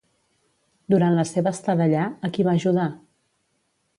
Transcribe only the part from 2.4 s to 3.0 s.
va ajudar?